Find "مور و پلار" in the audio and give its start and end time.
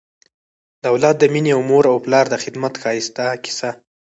1.69-2.25